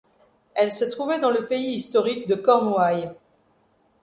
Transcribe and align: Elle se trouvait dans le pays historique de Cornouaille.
Elle 0.55 0.71
se 0.71 0.83
trouvait 0.83 1.19
dans 1.19 1.29
le 1.29 1.45
pays 1.45 1.75
historique 1.75 2.25
de 2.27 2.33
Cornouaille. 2.33 3.11